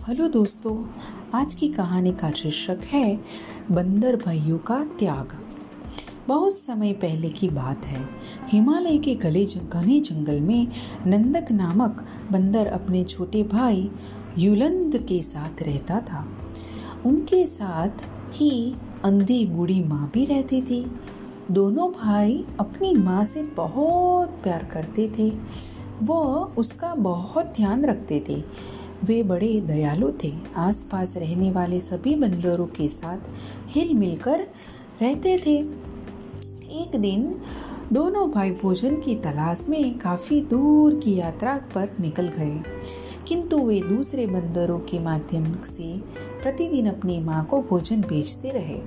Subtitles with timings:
[0.00, 0.86] Hello दोस्तों,
[1.34, 3.20] आज की कहानी का शीर्षक है
[3.70, 5.32] बंदर भाइयों का त्याग।
[6.28, 8.08] बहुत समय पहले की बात है।
[8.48, 10.66] हिमालय के गले घने जंगल में
[11.06, 13.90] नंदक नामक बंदर अपने छोटे भाई
[14.38, 16.26] युलंद के साथ रहता था।
[17.06, 20.92] उनके साथ ही अंधी बूढ़ी माँ भी रहती थी।
[21.50, 25.32] दोनों भाई अपनी माँ से बहुत प्यार करते थे।
[26.02, 28.42] वो उसका बहुत ध्यान रखते थे।
[29.04, 33.18] वे बड़े दयालु थे। आसपास रहने वाले सभी बंदरों के साथ
[33.68, 34.40] हिल मिलकर
[35.02, 35.56] रहते थे।
[36.82, 37.34] एक दिन
[37.92, 42.62] दोनों भाई भोजन की तलाश में काफ़ी दूर की यात्रा पर निकल गए।
[43.28, 45.98] किंतु वे दूसरे बंदरों के माध्यम से
[46.42, 48.78] प्रतिदिन अपनी माँ को भोजन भेजते रहे।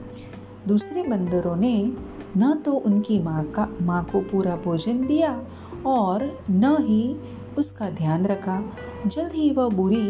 [0.68, 1.92] दूसरे बंदरों ने
[2.38, 5.46] न तो उनकी माँ का, माँ को पूरा भोजन दिया
[5.86, 7.16] और न ही
[7.58, 8.62] उसका ध्यान रखा।
[9.08, 10.08] जल्द ही वह बुरी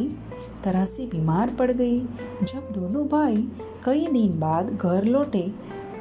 [0.63, 1.99] तरह से बीमार पड़ गई।
[2.43, 3.47] जब दोनों भाई
[3.85, 5.51] कई दिन बाद घर लौटे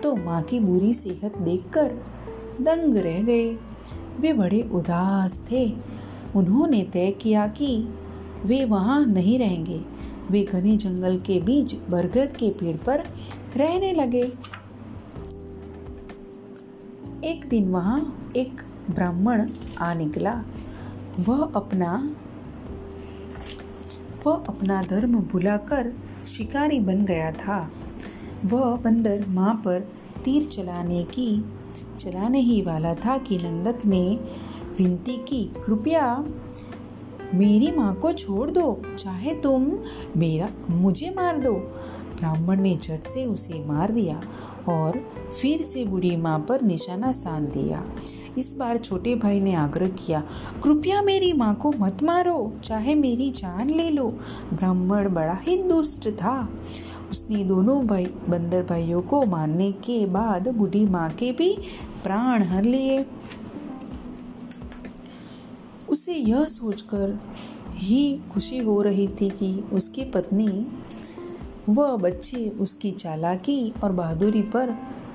[0.03, 1.93] तो माँ की बुरी सेहत देखकर
[2.61, 3.51] दंग रह गए।
[4.21, 5.65] वे बड़े उदास थे।
[6.37, 7.77] उन्होंने तय किया कि
[8.45, 9.81] वे वहाँ नहीं रहेंगे।
[10.31, 13.05] वे घने जंगल के बीच बरगद के पेड़ पर
[13.57, 14.23] रहने लगे।
[17.25, 18.01] एक दिन वहाँ
[18.37, 19.47] एक ब्राह्मण
[19.81, 20.43] आ निकला।
[21.21, 22.17] वह अपना
[24.27, 25.93] वह अपना धर्म भुलाकर
[26.27, 27.71] शिकारी बन गया था।
[28.45, 29.81] वह बंदर माँ पर
[30.25, 31.45] तीर चलाने की,
[31.99, 34.21] चलाने ही वाला था कि नंदक ने
[34.79, 36.25] विनती की, कृपया
[37.35, 39.67] मेरी माँ को छोड़ दो, चाहे तुम
[40.17, 41.53] मेरा, मुझे मार दो।
[42.17, 44.21] ब्राह्मण ने झट से उसे मार दिया
[44.69, 44.99] और
[45.41, 47.83] फिर से बूढ़ी माँ पर निशाना साध दिया।
[48.39, 50.23] इस बार छोटे भाई ने आग्रह किया,
[50.65, 54.09] कृपया मेरी माँ को मत मारो, चाहे मेरी जान ले लो।
[54.53, 56.49] ब्राह्मण बड़ा ही दुष्ट था।
[57.11, 61.53] उसने दोनों भाई, बंदर भाइयों को मारने के बाद बूढ़ी माँ के भी
[62.05, 63.07] प्राण हर लिए।
[65.93, 67.19] उसे यह सोचकर
[67.71, 70.67] ही खुशी हो रही थी कि उसकी पत्नी
[71.69, 74.75] वह बच्चे उसकी चालाकी और बहादुरी पर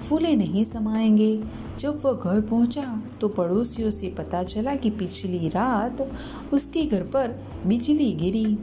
[0.10, 1.44] फूले नहीं समाएँगे।
[1.80, 6.12] जब वह घर पहुँचा तो पड़ोसियों से पता चला कि पिछली रात
[6.54, 7.36] उसके घर पर
[7.68, 8.58] बिजली गिरी।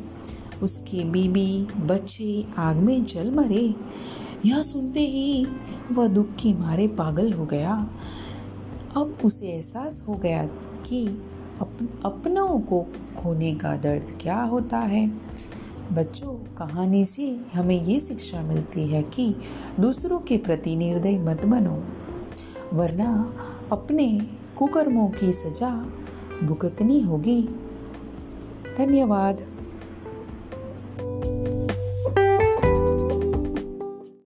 [0.63, 3.75] उसके बीबी बच्चे आग में जल मरे।
[4.47, 5.47] यह सुनते ही
[5.93, 7.75] वह दुख के मारे पागल हो गया।
[8.97, 10.47] अब उसे एहसास हो गया
[10.87, 11.07] कि
[11.61, 11.71] अप,
[12.05, 12.87] अपनों को
[13.19, 15.13] खोने का दर्द क्या होता है?
[15.93, 19.37] बच्चों कहानी से हमें ये शिक्षा मिलती है कि
[19.81, 21.85] दूसरों के प्रति निर्दय मत बनो
[22.73, 23.35] वरना
[23.73, 24.27] अपने
[24.57, 25.87] कुकर्मों की सजा
[26.45, 27.49] भुगतनी होगी।
[28.79, 29.54] धन्यवाद।